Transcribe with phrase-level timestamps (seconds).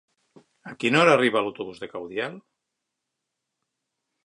[0.71, 2.41] A quina hora arriba l'autobús de Caudiel?